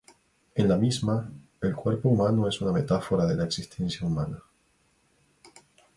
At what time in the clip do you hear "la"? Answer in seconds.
0.67-0.77, 3.35-3.43